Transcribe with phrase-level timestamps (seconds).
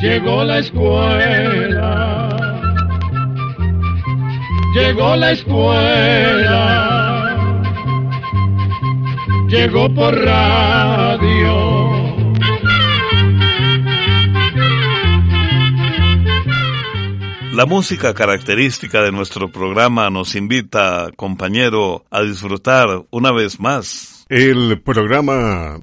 [0.00, 2.28] llegó la escuela,
[4.74, 6.56] llegó la escuela,
[9.48, 11.90] llegó por radio.
[17.52, 24.24] La música característica de nuestro programa nos invita, compañero, a disfrutar una vez más.
[24.30, 25.78] El programa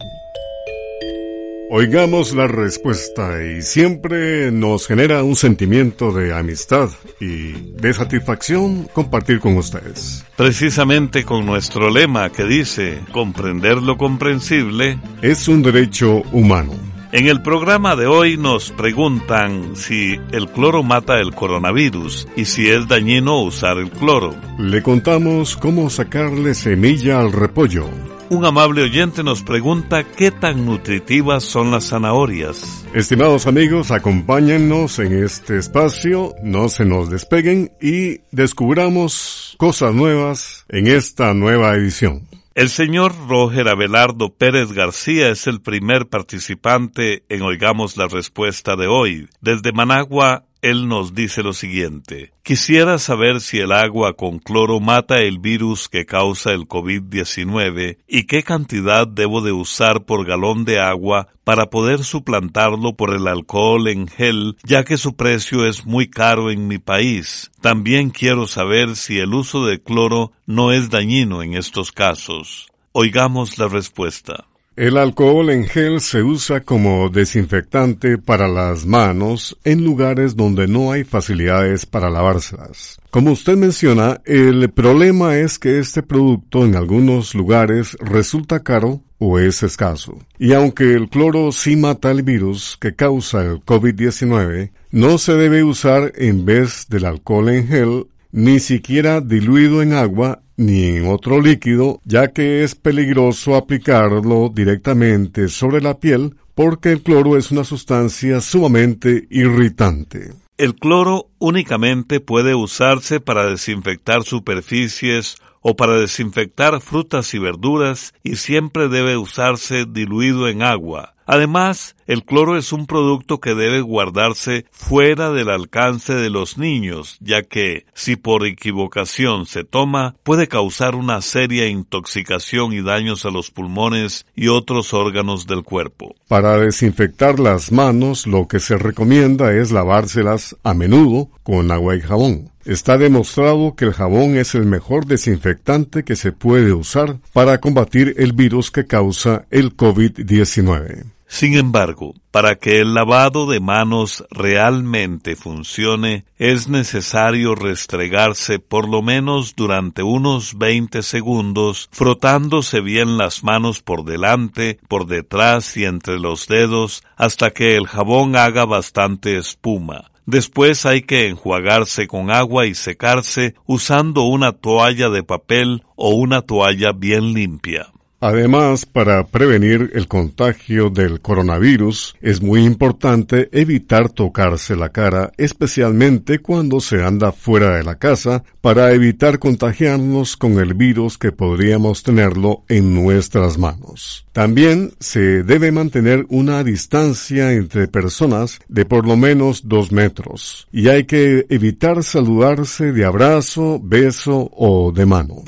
[1.70, 9.42] Oigamos la respuesta y siempre nos genera un sentimiento de amistad y de satisfacción compartir
[9.42, 10.24] con ustedes.
[10.38, 16.72] Precisamente con nuestro lema que dice, comprender lo comprensible es un derecho humano.
[17.12, 22.70] En el programa de hoy nos preguntan si el cloro mata el coronavirus y si
[22.70, 24.34] es dañino usar el cloro.
[24.58, 27.90] Le contamos cómo sacarle semilla al repollo
[28.30, 32.86] un amable oyente nos pregunta qué tan nutritivas son las zanahorias.
[32.94, 40.88] Estimados amigos, acompáñennos en este espacio, no se nos despeguen y descubramos cosas nuevas en
[40.88, 42.28] esta nueva edición.
[42.58, 48.88] El señor Roger Abelardo Pérez García es el primer participante en Oigamos la Respuesta de
[48.88, 49.30] hoy.
[49.42, 52.32] Desde Managua, él nos dice lo siguiente.
[52.44, 58.24] Quisiera saber si el agua con cloro mata el virus que causa el COVID-19 y
[58.24, 63.88] qué cantidad debo de usar por galón de agua para poder suplantarlo por el alcohol
[63.88, 67.52] en gel, ya que su precio es muy caro en mi país.
[67.62, 72.68] También quiero saber si el uso de cloro no es dañino en estos casos.
[72.92, 74.46] Oigamos la respuesta.
[74.78, 80.92] El alcohol en gel se usa como desinfectante para las manos en lugares donde no
[80.92, 83.00] hay facilidades para lavárselas.
[83.10, 89.40] Como usted menciona, el problema es que este producto en algunos lugares resulta caro o
[89.40, 90.20] es escaso.
[90.38, 95.64] Y aunque el cloro sí mata el virus que causa el COVID-19, no se debe
[95.64, 101.40] usar en vez del alcohol en gel ni siquiera diluido en agua ni en otro
[101.40, 107.64] líquido, ya que es peligroso aplicarlo directamente sobre la piel porque el cloro es una
[107.64, 110.34] sustancia sumamente irritante.
[110.58, 118.38] El cloro únicamente puede usarse para desinfectar superficies o para desinfectar frutas y verduras y
[118.38, 121.14] siempre debe usarse diluido en agua.
[121.28, 127.18] Además, el cloro es un producto que debe guardarse fuera del alcance de los niños,
[127.20, 133.30] ya que, si por equivocación se toma, puede causar una seria intoxicación y daños a
[133.30, 136.16] los pulmones y otros órganos del cuerpo.
[136.30, 142.02] Para desinfectar las manos, lo que se recomienda es lavárselas a menudo con agua y
[142.02, 142.52] jabón.
[142.64, 148.16] Está demostrado que el jabón es el mejor desinfectante que se puede usar para combatir
[148.18, 151.17] el virus que causa el COVID-19.
[151.28, 159.02] Sin embargo, para que el lavado de manos realmente funcione, es necesario restregarse por lo
[159.02, 166.18] menos durante unos 20 segundos, frotándose bien las manos por delante, por detrás y entre
[166.18, 170.12] los dedos, hasta que el jabón haga bastante espuma.
[170.26, 176.42] Después hay que enjuagarse con agua y secarse usando una toalla de papel o una
[176.42, 177.92] toalla bien limpia.
[178.20, 186.40] Además, para prevenir el contagio del coronavirus, es muy importante evitar tocarse la cara, especialmente
[186.40, 192.02] cuando se anda fuera de la casa, para evitar contagiarnos con el virus que podríamos
[192.02, 194.26] tenerlo en nuestras manos.
[194.32, 200.88] También se debe mantener una distancia entre personas de por lo menos dos metros, y
[200.88, 205.44] hay que evitar saludarse de abrazo, beso o de mano.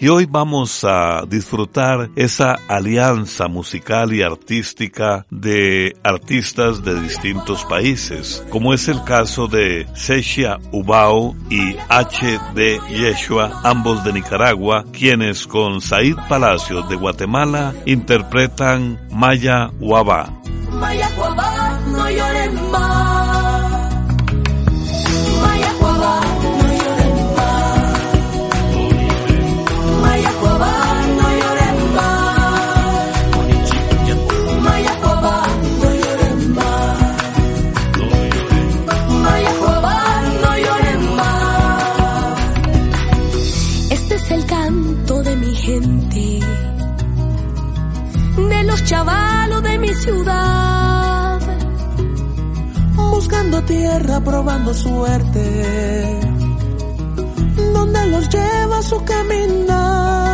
[0.00, 8.44] Y hoy vamos a disfrutar esa alianza musical y artística de artistas de distintos países,
[8.48, 12.78] como es el caso de Sechia Ubao y H.D.
[12.90, 20.32] Yeshua, ambos de Nicaragua, quienes con Said Palacios de Guatemala interpretan Maya Waba.
[20.70, 21.08] Maya.
[53.68, 56.20] Tierra, probando suerte,
[57.74, 60.27] donde los lleva su caminar.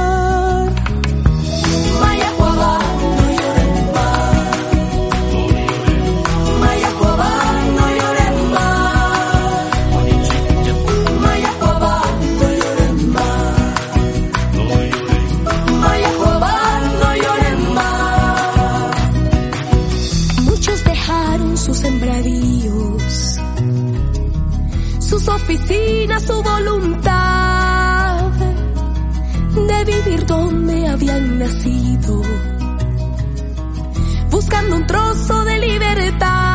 [25.46, 28.30] Sus oficinas, su voluntad
[29.54, 32.22] de vivir donde habían nacido,
[34.30, 36.54] buscando un trozo de libertad.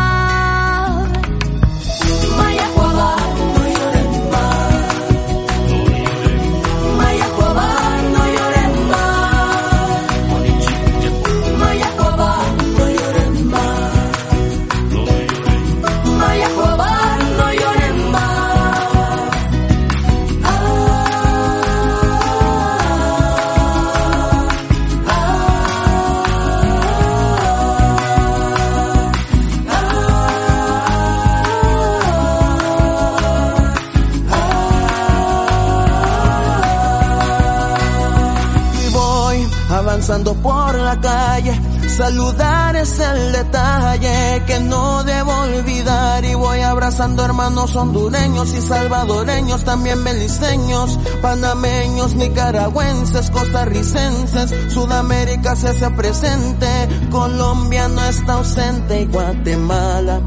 [39.70, 41.60] Avanzando por la calle.
[41.90, 49.64] Saludar es el detalle que no debo olvidar y voy abrazando hermanos hondureños y salvadoreños,
[49.64, 56.68] también beliceños, panameños, nicaragüenses, costarricenses, Sudamérica se hace presente,
[57.12, 60.22] Colombia no está ausente y Guatemala.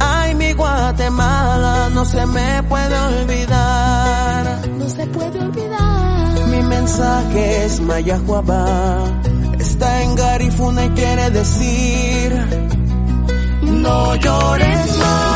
[0.00, 4.68] Ay, mi Guatemala no se me puede olvidar.
[4.78, 5.93] No se puede olvidar.
[6.68, 9.04] Mensaje es Mayajuabá.
[9.58, 12.32] Está en Garifuna y quiere decir
[13.62, 15.33] No llores más.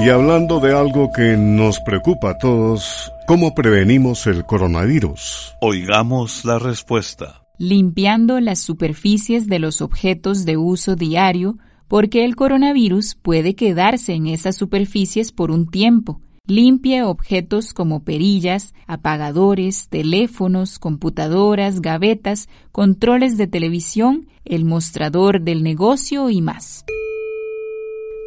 [0.00, 5.54] Y hablando de algo que nos preocupa a todos, ¿cómo prevenimos el coronavirus?
[5.60, 7.42] Oigamos la respuesta.
[7.58, 11.58] limpiando las superficies de los objetos de uso diario,
[11.88, 16.20] porque el coronavirus puede quedarse en esas superficies por un tiempo.
[16.46, 26.30] Limpie objetos como perillas, apagadores, teléfonos, computadoras, gavetas, controles de televisión, el mostrador del negocio
[26.30, 26.84] y más.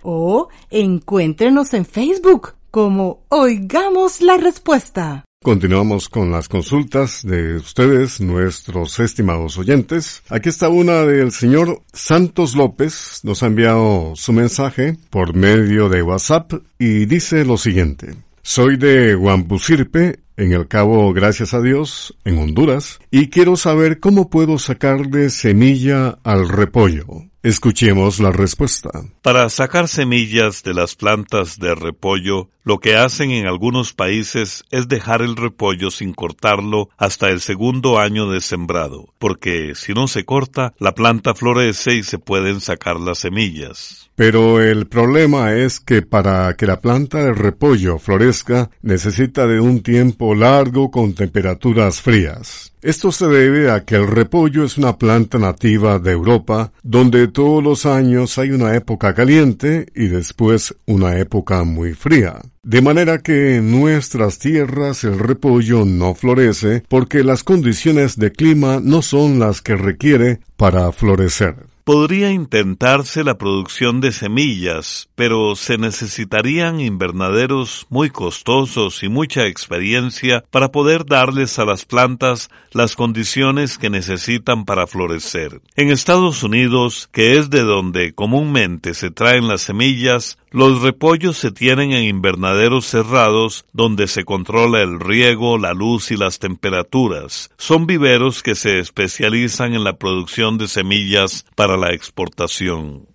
[0.02, 5.26] o encuéntrenos en Facebook como Oigamos la Respuesta.
[5.42, 10.22] Continuamos con las consultas de ustedes, nuestros estimados oyentes.
[10.30, 13.22] Aquí está una del señor Santos López.
[13.24, 18.16] Nos ha enviado su mensaje por medio de WhatsApp y dice lo siguiente.
[18.42, 24.30] Soy de Guampusirpe, en el Cabo, gracias a Dios, en Honduras, y quiero saber cómo
[24.30, 27.29] puedo sacarle semilla al repollo.
[27.42, 28.90] Escuchemos la respuesta.
[29.22, 34.90] Para sacar semillas de las plantas de repollo, lo que hacen en algunos países es
[34.90, 40.26] dejar el repollo sin cortarlo hasta el segundo año de sembrado, porque si no se
[40.26, 44.10] corta, la planta florece y se pueden sacar las semillas.
[44.16, 49.82] Pero el problema es que para que la planta de repollo florezca necesita de un
[49.82, 52.69] tiempo largo con temperaturas frías.
[52.82, 57.62] Esto se debe a que el repollo es una planta nativa de Europa, donde todos
[57.62, 62.42] los años hay una época caliente y después una época muy fría.
[62.64, 68.80] De manera que en nuestras tierras el repollo no florece porque las condiciones de clima
[68.82, 71.56] no son las que requiere para florecer.
[71.90, 80.44] Podría intentarse la producción de semillas, pero se necesitarían invernaderos muy costosos y mucha experiencia
[80.52, 85.62] para poder darles a las plantas las condiciones que necesitan para florecer.
[85.76, 91.52] En Estados Unidos, que es de donde comúnmente se traen las semillas, los repollos se
[91.52, 97.52] tienen en invernaderos cerrados donde se controla el riego, la luz y las temperaturas.
[97.58, 103.08] Son viveros que se especializan en la producción de semillas para la exportación.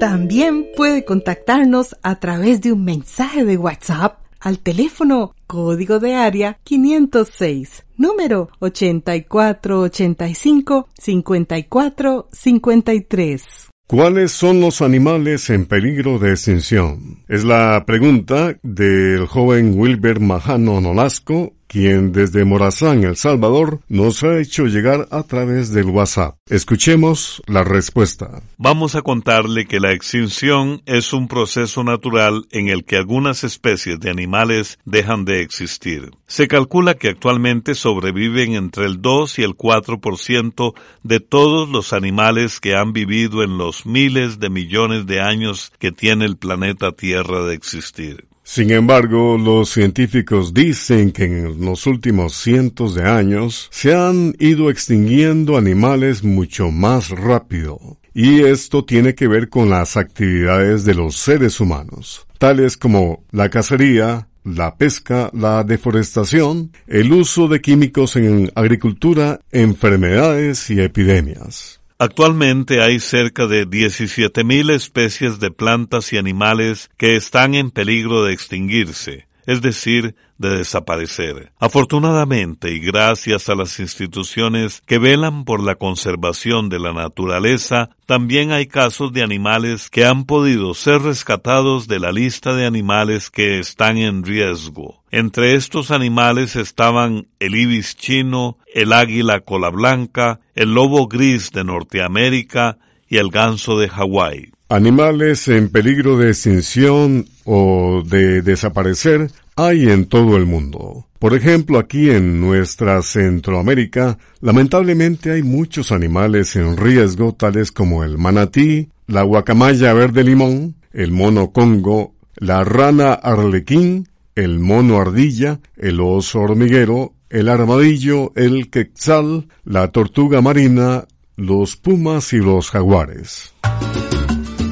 [0.00, 6.58] También puede contactarnos a través de un mensaje de WhatsApp al teléfono código de área
[6.64, 13.63] 506, número 8485 5453.
[13.86, 17.22] ¿Cuáles son los animales en peligro de extinción?
[17.28, 24.38] Es la pregunta del joven Wilber Majano Nolasco, quien desde Morazán, El Salvador, nos ha
[24.38, 26.36] hecho llegar a través del WhatsApp.
[26.48, 28.42] Escuchemos la respuesta.
[28.58, 34.00] Vamos a contarle que la extinción es un proceso natural en el que algunas especies
[34.00, 36.10] de animales dejan de existir.
[36.26, 42.60] Se calcula que actualmente sobreviven entre el 2 y el 4% de todos los animales
[42.60, 47.44] que han vivido en los miles de millones de años que tiene el planeta Tierra
[47.44, 48.26] de existir.
[48.46, 54.68] Sin embargo, los científicos dicen que en los últimos cientos de años se han ido
[54.68, 57.96] extinguiendo animales mucho más rápido.
[58.12, 63.48] Y esto tiene que ver con las actividades de los seres humanos, tales como la
[63.48, 71.80] cacería, la pesca, la deforestación, el uso de químicos en agricultura, enfermedades y epidemias.
[72.04, 78.34] Actualmente hay cerca de 17.000 especies de plantas y animales que están en peligro de
[78.34, 81.52] extinguirse, es decir, de desaparecer.
[81.58, 88.52] Afortunadamente y gracias a las instituciones que velan por la conservación de la naturaleza, también
[88.52, 93.58] hay casos de animales que han podido ser rescatados de la lista de animales que
[93.58, 95.02] están en riesgo.
[95.10, 101.64] Entre estos animales estaban el ibis chino, el águila cola blanca, el lobo gris de
[101.64, 104.50] Norteamérica y el ganso de Hawái.
[104.74, 111.06] Animales en peligro de extinción o de desaparecer hay en todo el mundo.
[111.20, 118.18] Por ejemplo, aquí en nuestra Centroamérica, lamentablemente hay muchos animales en riesgo, tales como el
[118.18, 126.00] manatí, la guacamaya verde limón, el mono congo, la rana arlequín, el mono ardilla, el
[126.00, 131.04] oso hormiguero, el armadillo, el quetzal, la tortuga marina,
[131.36, 133.54] los pumas y los jaguares.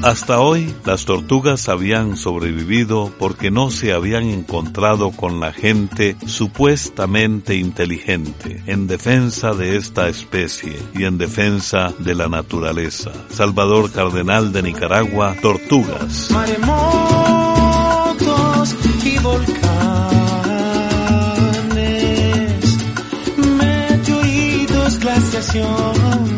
[0.03, 7.55] Hasta hoy las tortugas habían sobrevivido porque no se habían encontrado con la gente supuestamente
[7.55, 13.13] inteligente en defensa de esta especie y en defensa de la naturaleza.
[13.29, 16.29] Salvador Cardenal de Nicaragua, Tortugas.
[16.31, 16.75] Maremotos
[19.05, 19.57] y volcanes,
[23.37, 26.32] meteoritos, glaciaciones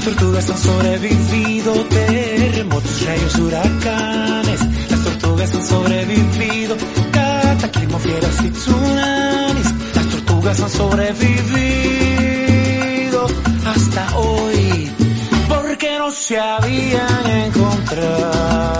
[0.00, 4.60] las tortugas han sobrevivido terremotos, rayos, huracanes.
[4.90, 6.74] Las tortugas han sobrevivido
[7.10, 9.74] cataclismo, fieras y tsunamis.
[9.94, 11.36] Las tortugas han sobrevivido
[13.66, 14.90] hasta hoy
[15.50, 18.70] porque no se habían encontrado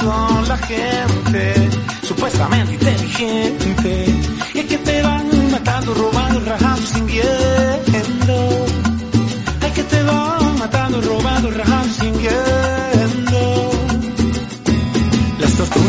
[0.00, 1.68] con la gente
[2.02, 4.23] supuestamente inteligente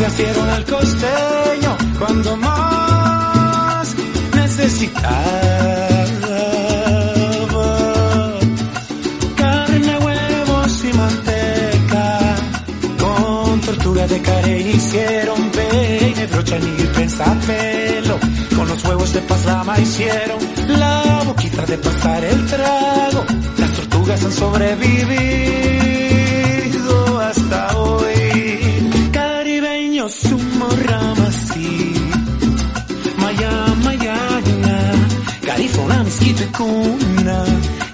[0.00, 3.94] Las tortugas dieron al costeño cuando más
[4.34, 5.88] necesitaba.
[9.36, 12.36] Carne, huevos y manteca.
[12.98, 18.18] Con tortuga de care hicieron peine, brocha, ni pensapelo.
[18.54, 20.38] Con los huevos de pasama hicieron
[20.68, 23.24] la boquita de pasar el trago
[24.24, 25.85] han sobrevivido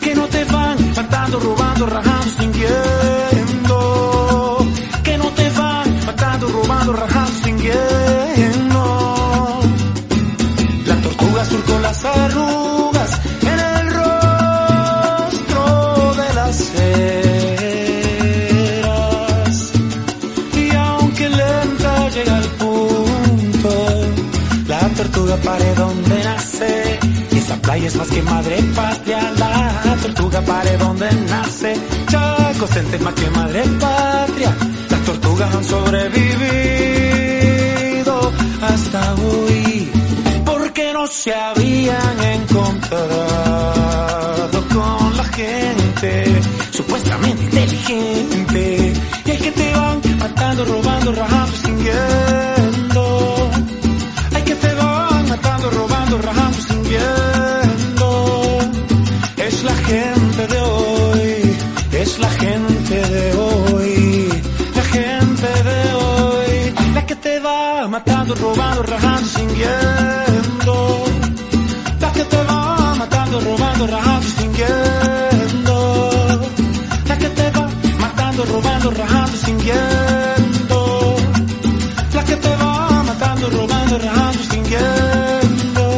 [0.00, 4.66] Que no te van matando, robando, rajando, extinguiendo.
[5.02, 9.60] Que no te van matando, robando, rajando, extinguiendo.
[10.86, 12.62] La tortuga surcó las arrugas
[25.42, 25.91] pare donde nace.
[27.92, 31.76] Es más que madre patria, la tortuga pare donde nace.
[32.08, 34.56] Chaco sente más que madre patria,
[34.90, 38.32] las tortugas han sobrevivido
[38.62, 39.92] hasta hoy.
[40.44, 43.51] Porque no se habían encontrado
[84.48, 85.92] sintiendo.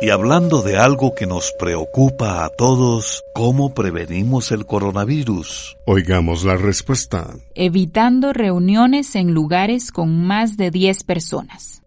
[0.00, 5.76] Y hablando de algo que nos preocupa a todos, ¿cómo prevenimos el coronavirus?
[5.84, 7.34] Oigamos la respuesta.
[7.54, 11.82] Evitando reuniones en lugares con más de 10 personas.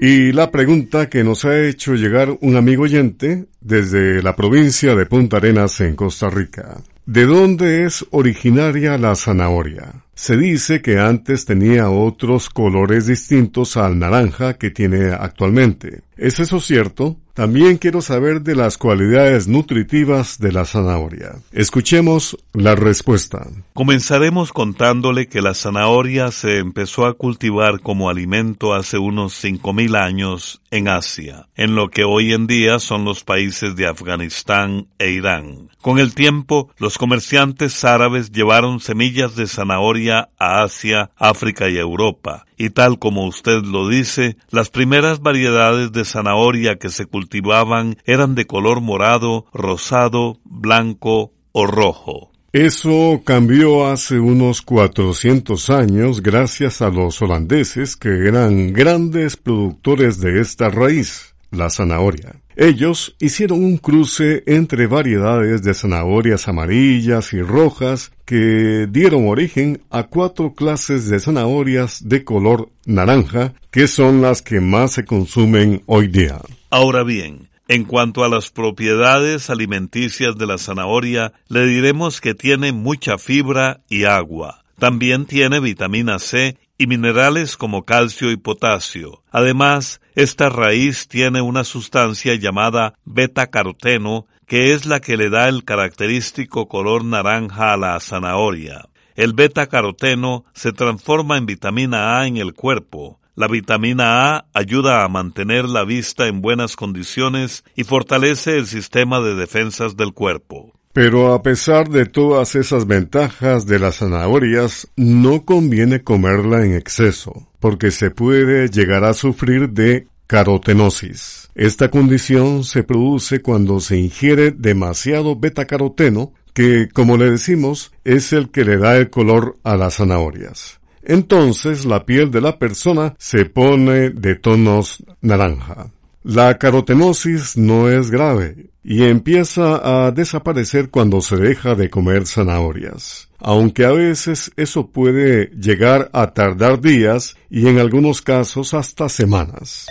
[0.00, 5.06] Y la pregunta que nos ha hecho llegar un amigo oyente desde la provincia de
[5.06, 6.76] Punta Arenas en Costa Rica.
[7.04, 10.04] ¿De dónde es originaria la zanahoria?
[10.18, 16.02] Se dice que antes tenía otros colores distintos al naranja que tiene actualmente.
[16.16, 17.16] ¿Es eso cierto?
[17.32, 21.36] También quiero saber de las cualidades nutritivas de la zanahoria.
[21.52, 23.46] Escuchemos la respuesta.
[23.74, 30.60] Comenzaremos contándole que la zanahoria se empezó a cultivar como alimento hace unos 5.000 años
[30.72, 35.68] en Asia, en lo que hoy en día son los países de Afganistán e Irán.
[35.80, 42.46] Con el tiempo, los comerciantes árabes llevaron semillas de zanahoria a Asia, África y Europa,
[42.56, 48.34] y tal como usted lo dice, las primeras variedades de zanahoria que se cultivaban eran
[48.34, 52.30] de color morado, rosado, blanco o rojo.
[52.52, 60.40] Eso cambió hace unos 400 años gracias a los holandeses que eran grandes productores de
[60.40, 62.36] esta raíz, la zanahoria.
[62.56, 70.04] Ellos hicieron un cruce entre variedades de zanahorias amarillas y rojas que dieron origen a
[70.04, 76.08] cuatro clases de zanahorias de color naranja, que son las que más se consumen hoy
[76.08, 76.40] día.
[76.68, 82.72] Ahora bien, en cuanto a las propiedades alimenticias de la zanahoria, le diremos que tiene
[82.72, 84.64] mucha fibra y agua.
[84.78, 89.24] También tiene vitamina C y minerales como calcio y potasio.
[89.30, 95.64] Además, esta raíz tiene una sustancia llamada beta-caroteno que es la que le da el
[95.64, 98.88] característico color naranja a la zanahoria.
[99.14, 103.18] El beta-caroteno se transforma en vitamina A en el cuerpo.
[103.34, 109.20] La vitamina A ayuda a mantener la vista en buenas condiciones y fortalece el sistema
[109.20, 110.77] de defensas del cuerpo.
[110.92, 117.48] Pero a pesar de todas esas ventajas de las zanahorias, no conviene comerla en exceso,
[117.60, 121.48] porque se puede llegar a sufrir de carotenosis.
[121.54, 128.50] Esta condición se produce cuando se ingiere demasiado betacaroteno, que, como le decimos, es el
[128.50, 130.80] que le da el color a las zanahorias.
[131.02, 135.90] Entonces la piel de la persona se pone de tonos naranja.
[136.30, 143.30] La carotenosis no es grave y empieza a desaparecer cuando se deja de comer zanahorias,
[143.38, 149.86] aunque a veces eso puede llegar a tardar días y en algunos casos hasta semanas.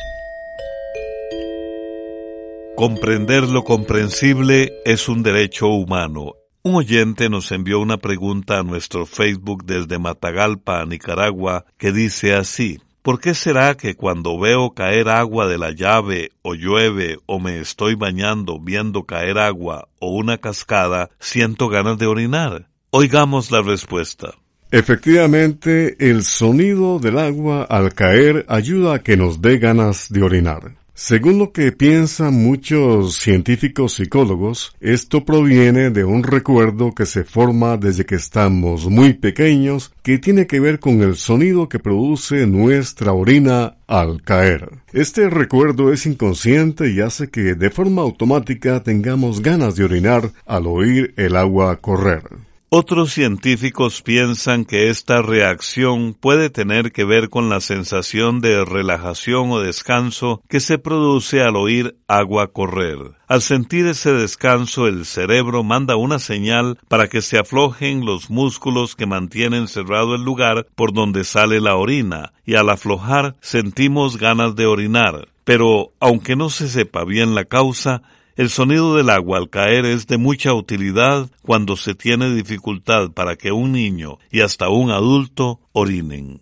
[2.75, 6.35] Comprender lo comprensible es un derecho humano.
[6.61, 12.77] Un oyente nos envió una pregunta a nuestro Facebook desde Matagalpa, Nicaragua, que dice así.
[13.07, 17.61] ¿Por qué será que cuando veo caer agua de la llave o llueve o me
[17.61, 22.67] estoy bañando viendo caer agua o una cascada, siento ganas de orinar?
[22.89, 24.33] Oigamos la respuesta.
[24.71, 30.75] Efectivamente, el sonido del agua al caer ayuda a que nos dé ganas de orinar.
[30.99, 37.77] Según lo que piensan muchos científicos psicólogos, esto proviene de un recuerdo que se forma
[37.77, 43.13] desde que estamos muy pequeños, que tiene que ver con el sonido que produce nuestra
[43.13, 44.71] orina al caer.
[44.91, 50.65] Este recuerdo es inconsciente y hace que de forma automática tengamos ganas de orinar al
[50.65, 52.23] oír el agua correr.
[52.69, 59.51] Otros científicos piensan que esta reacción puede tener que ver con la sensación de relajación
[59.51, 62.97] o descanso que se produce al oír agua correr.
[63.29, 68.97] Al sentir ese descanso el cerebro manda una señal para que se aflojen los músculos
[68.97, 74.57] que mantienen cerrado el lugar por donde sale la orina, y al aflojar sentimos ganas
[74.57, 75.29] de orinar.
[75.45, 78.01] Pero, aunque no se sepa bien la causa,
[78.37, 83.35] el sonido del agua al caer es de mucha utilidad cuando se tiene dificultad para
[83.35, 86.41] que un niño y hasta un adulto orinen.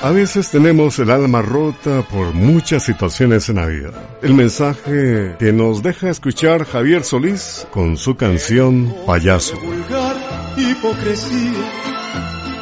[0.00, 3.92] A veces tenemos el alma rota por muchas situaciones en la vida.
[4.20, 9.60] El mensaje que nos deja escuchar Javier Solís con su canción Payaso.
[9.60, 10.16] Vulgar
[10.56, 11.52] hipocresía.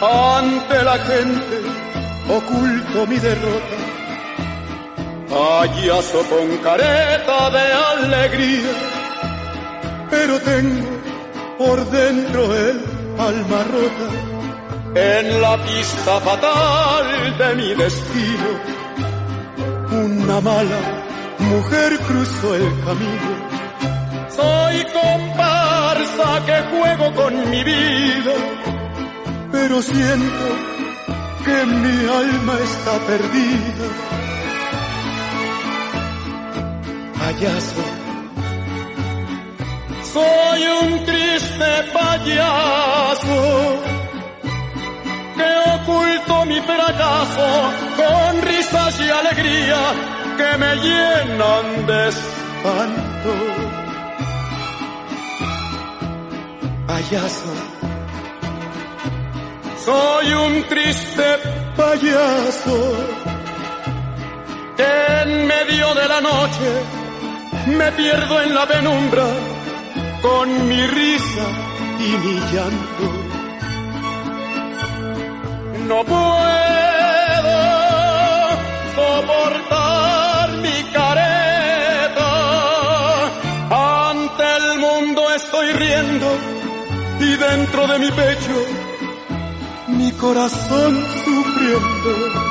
[0.03, 1.61] Ante la gente
[2.29, 3.90] oculto mi derrota.
[5.31, 8.73] Payaso con careta de alegría.
[10.11, 10.89] Pero tengo
[11.57, 12.81] por dentro el
[13.17, 14.31] alma rota
[14.95, 18.51] en la pista fatal de mi destino.
[19.93, 20.81] Una mala
[21.39, 23.33] mujer cruzó el camino.
[24.31, 28.35] Soy comparsa que juego con mi vida,
[29.53, 30.47] pero siento
[31.45, 34.10] que mi alma está perdida.
[37.31, 37.85] Payaso,
[40.13, 43.41] soy un triste payaso
[45.37, 47.49] que oculto mi fracaso
[48.01, 49.81] con risas y alegría
[50.39, 53.33] que me llenan de espanto.
[56.89, 57.53] Payaso,
[59.85, 61.27] soy un triste
[61.77, 62.97] payaso
[64.77, 67.00] que en medio de la noche
[67.77, 69.27] me pierdo en la penumbra
[70.23, 71.47] con mi risa
[71.99, 73.05] y mi llanto.
[75.89, 77.57] No puedo
[78.95, 82.31] soportar mi careta.
[84.11, 86.29] Ante el mundo estoy riendo
[87.21, 88.67] y dentro de mi pecho
[89.89, 92.50] mi corazón sufriendo.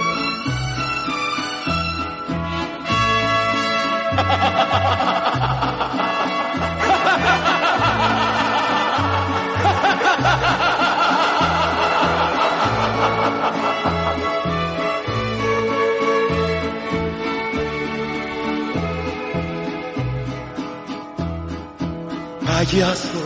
[22.45, 23.21] Payaso,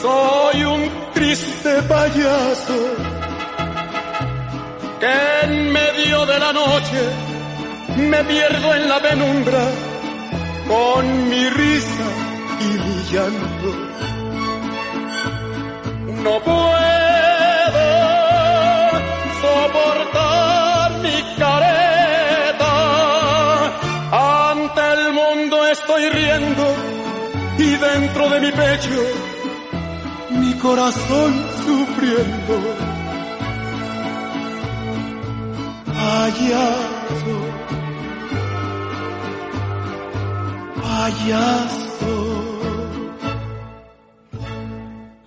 [0.00, 2.78] soy un triste payaso
[5.00, 7.31] que en medio de la noche
[7.96, 9.64] me pierdo en la penumbra
[10.68, 12.08] con mi risa
[12.60, 13.70] y mi llanto.
[16.24, 17.84] No puedo
[19.42, 22.74] soportar mi careta.
[24.50, 26.66] Ante el mundo estoy riendo
[27.58, 29.02] y dentro de mi pecho
[30.30, 31.32] mi corazón
[31.64, 32.54] sufriendo.
[35.86, 36.91] Payaso,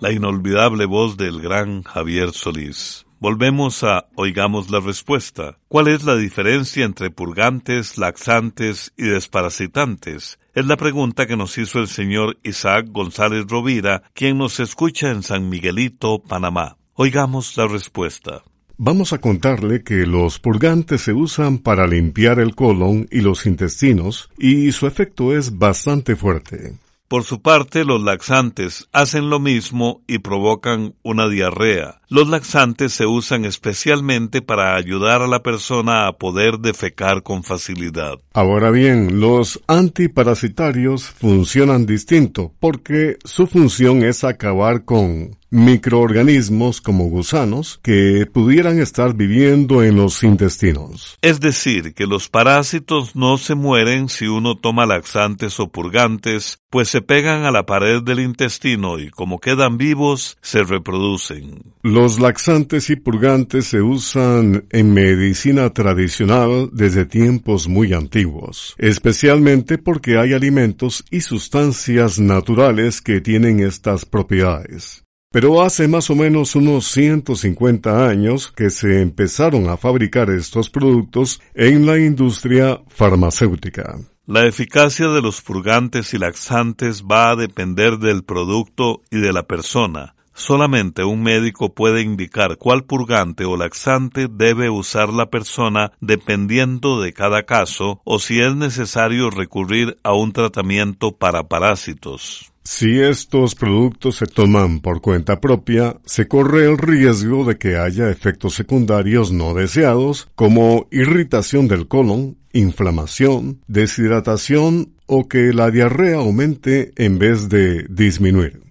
[0.00, 3.04] La inolvidable voz del gran Javier Solís.
[3.18, 5.58] Volvemos a Oigamos la respuesta.
[5.68, 10.38] ¿Cuál es la diferencia entre purgantes, laxantes y desparasitantes?
[10.54, 15.22] Es la pregunta que nos hizo el señor Isaac González Rovira, quien nos escucha en
[15.22, 16.78] San Miguelito, Panamá.
[16.94, 18.42] Oigamos la respuesta.
[18.78, 24.28] Vamos a contarle que los purgantes se usan para limpiar el colon y los intestinos
[24.36, 26.74] y su efecto es bastante fuerte.
[27.08, 32.02] Por su parte, los laxantes hacen lo mismo y provocan una diarrea.
[32.08, 38.20] Los laxantes se usan especialmente para ayudar a la persona a poder defecar con facilidad.
[38.32, 47.78] Ahora bien, los antiparasitarios funcionan distinto porque su función es acabar con microorganismos como gusanos
[47.82, 51.18] que pudieran estar viviendo en los intestinos.
[51.22, 56.88] Es decir, que los parásitos no se mueren si uno toma laxantes o purgantes, pues
[56.88, 61.62] se pegan a la pared del intestino y como quedan vivos, se reproducen.
[61.96, 70.18] Los laxantes y purgantes se usan en medicina tradicional desde tiempos muy antiguos, especialmente porque
[70.18, 75.04] hay alimentos y sustancias naturales que tienen estas propiedades.
[75.32, 81.40] Pero hace más o menos unos 150 años que se empezaron a fabricar estos productos
[81.54, 83.96] en la industria farmacéutica.
[84.26, 89.46] La eficacia de los purgantes y laxantes va a depender del producto y de la
[89.46, 90.15] persona.
[90.36, 97.14] Solamente un médico puede indicar cuál purgante o laxante debe usar la persona dependiendo de
[97.14, 102.52] cada caso o si es necesario recurrir a un tratamiento para parásitos.
[102.64, 108.10] Si estos productos se toman por cuenta propia, se corre el riesgo de que haya
[108.10, 116.92] efectos secundarios no deseados como irritación del colon, inflamación, deshidratación o que la diarrea aumente
[116.96, 118.65] en vez de disminuir.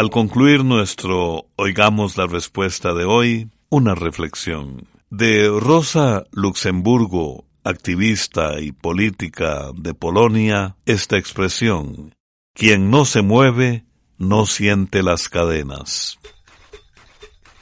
[0.00, 4.88] Al concluir nuestro Oigamos la respuesta de hoy, una reflexión.
[5.10, 12.14] De Rosa Luxemburgo, activista y política de Polonia, esta expresión,
[12.54, 13.84] quien no se mueve,
[14.16, 16.18] no siente las cadenas.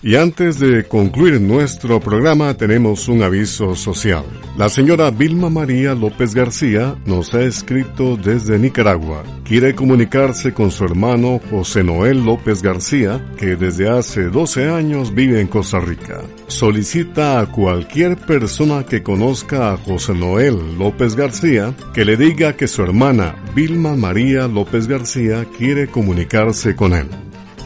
[0.01, 4.25] Y antes de concluir nuestro programa tenemos un aviso social.
[4.57, 9.25] La señora Vilma María López García nos ha escrito desde Nicaragua.
[9.43, 15.41] Quiere comunicarse con su hermano José Noel López García, que desde hace 12 años vive
[15.41, 16.21] en Costa Rica.
[16.47, 22.69] Solicita a cualquier persona que conozca a José Noel López García que le diga que
[22.69, 27.09] su hermana Vilma María López García quiere comunicarse con él.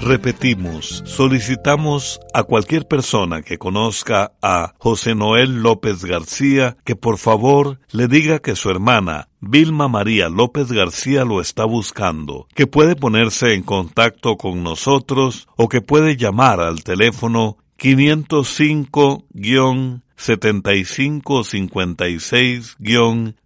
[0.05, 7.79] Repetimos, solicitamos a cualquier persona que conozca a José Noel López García que por favor
[7.93, 13.55] le diga que su hermana Vilma María López García lo está buscando, que puede ponerse
[13.55, 19.27] en contacto con nosotros o que puede llamar al teléfono 505
[20.17, 22.77] 7556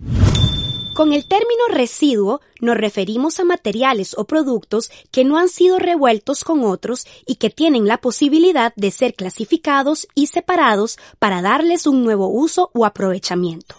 [0.95, 6.43] Con el término residuo nos referimos a materiales o productos que no han sido revueltos
[6.43, 12.03] con otros y que tienen la posibilidad de ser clasificados y separados para darles un
[12.03, 13.75] nuevo uso o aprovechamiento.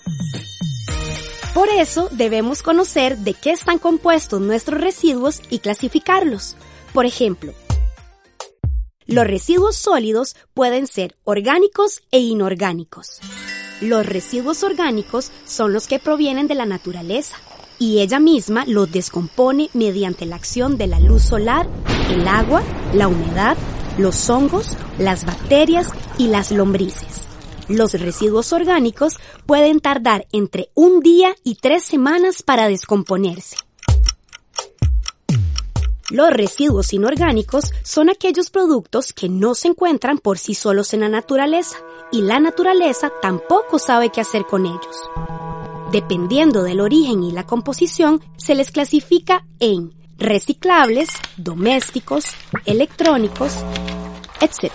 [1.55, 6.57] Por eso debemos conocer de qué están compuestos nuestros residuos y clasificarlos.
[6.95, 7.53] Por ejemplo,
[9.07, 13.21] los residuos sólidos pueden ser orgánicos e inorgánicos.
[13.83, 17.37] Los residuos orgánicos son los que provienen de la naturaleza
[17.79, 21.69] y ella misma los descompone mediante la acción de la luz solar,
[22.09, 22.63] el agua,
[22.95, 23.59] la humedad,
[23.99, 27.32] los hongos, las bacterias y las lombrices.
[27.73, 33.57] Los residuos orgánicos pueden tardar entre un día y tres semanas para descomponerse.
[36.11, 41.09] Los residuos inorgánicos son aquellos productos que no se encuentran por sí solos en la
[41.09, 41.79] naturaleza
[42.11, 45.09] y la naturaleza tampoco sabe qué hacer con ellos.
[45.91, 51.09] Dependiendo del origen y la composición, se les clasifica en reciclables,
[51.39, 52.27] domésticos,
[52.67, 53.55] electrónicos,
[54.43, 54.73] etc.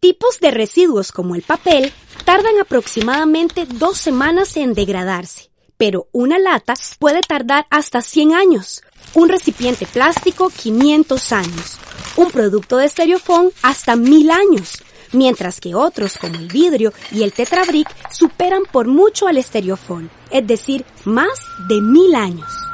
[0.00, 1.92] Tipos de residuos como el papel
[2.24, 8.82] tardan aproximadamente dos semanas en degradarse, pero una lata puede tardar hasta 100 años,
[9.14, 11.78] un recipiente plástico 500 años,
[12.16, 17.32] un producto de estereofón hasta 1000 años, mientras que otros como el vidrio y el
[17.32, 22.67] tetrabric superan por mucho al estereofón, es decir, más de 1000 años.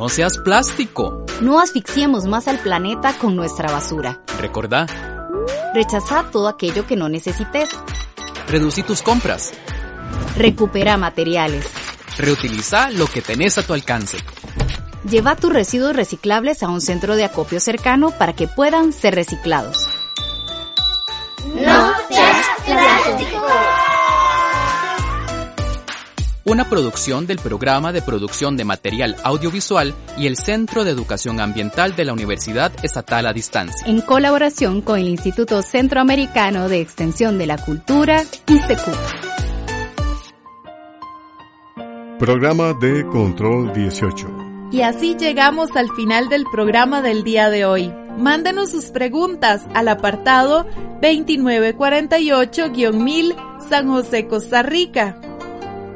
[0.00, 1.26] No seas plástico.
[1.42, 4.18] No asfixiemos más al planeta con nuestra basura.
[4.38, 4.86] Recordá.
[5.74, 7.68] Rechaza todo aquello que no necesites.
[8.48, 9.52] Reducí tus compras.
[10.38, 11.66] Recupera materiales.
[12.16, 14.16] Reutiliza lo que tenés a tu alcance.
[15.06, 19.86] Lleva tus residuos reciclables a un centro de acopio cercano para que puedan ser reciclados.
[21.44, 23.46] No seas plástico
[26.50, 31.94] una producción del Programa de Producción de Material Audiovisual y el Centro de Educación Ambiental
[31.94, 33.86] de la Universidad Estatal a Distancia.
[33.86, 38.90] En colaboración con el Instituto Centroamericano de Extensión de la Cultura, ICECU.
[42.18, 44.70] Programa de Control 18.
[44.72, 47.94] Y así llegamos al final del programa del día de hoy.
[48.18, 50.66] Mándenos sus preguntas al apartado
[51.00, 53.36] 2948-1000
[53.68, 55.20] San José, Costa Rica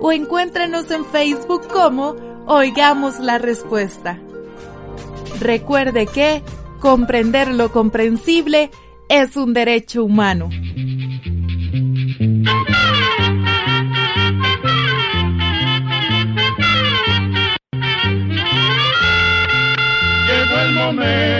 [0.00, 4.18] o encuéntrenos en Facebook como Oigamos la Respuesta.
[5.40, 6.42] Recuerde que
[6.80, 8.70] comprender lo comprensible
[9.08, 10.48] es un derecho humano.
[20.26, 21.39] Llegó el momento